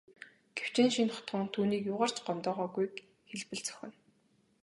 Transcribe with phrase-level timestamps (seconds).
[0.57, 2.93] Гэвч энэ шинэ хотхон түүнийг юугаар ч гомдоогоогүйг
[3.29, 3.97] хэлбэл зохино.